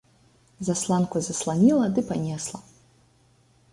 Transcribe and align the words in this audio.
Засланку 0.69 1.21
засланіла 1.27 1.85
ды 1.99 2.07
панесла. 2.11 2.59